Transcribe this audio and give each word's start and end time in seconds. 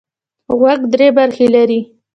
غوږ 0.59 0.81
درې 0.93 1.07
برخې 1.17 1.45
لري. 1.55 1.79